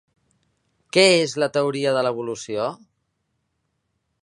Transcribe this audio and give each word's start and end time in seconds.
Què 0.97 1.03
és 1.17 1.35
la 1.43 1.51
teoria 1.59 1.93
de 1.97 2.03
l'evolució? 2.09 2.65